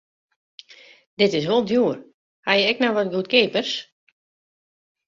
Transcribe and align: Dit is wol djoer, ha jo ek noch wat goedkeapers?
Dit 1.19 1.31
is 1.39 1.47
wol 1.49 1.63
djoer, 1.67 1.97
ha 2.45 2.51
jo 2.57 2.65
ek 2.71 2.81
noch 2.81 2.95
wat 2.97 3.11
goedkeapers? 3.13 3.71